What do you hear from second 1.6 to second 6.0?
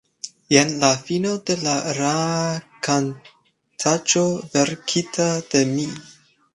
la rakontaĉo verkita de mi.